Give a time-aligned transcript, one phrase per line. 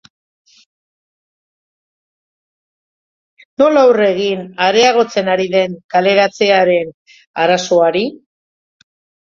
[3.63, 6.93] Nola aurre egin areagotzen ari den kaleratzearen
[7.47, 8.07] arazoari?